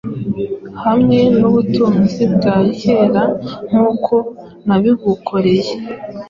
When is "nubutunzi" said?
1.39-2.23